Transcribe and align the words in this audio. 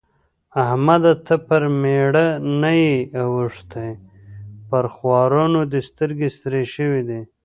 احمده! 0.63 1.13
ته 1.25 1.33
پر 1.47 1.63
مېړه 1.81 2.27
نه 2.61 2.71
يې 2.81 2.95
اوښتی؛ 3.25 3.89
پر 4.69 4.83
خوارانو 4.93 5.61
دې 5.71 5.81
سترګې 5.89 6.29
سرې 6.39 6.63
شوې 6.75 7.01
دي. 7.09 7.21